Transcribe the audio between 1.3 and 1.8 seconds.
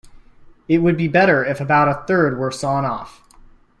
if